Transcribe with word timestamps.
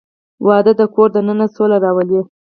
•واده 0.47 0.71
د 0.79 0.81
کور 0.95 1.09
دننه 1.15 1.45
سوله 1.55 1.77
راولي. 1.83 2.21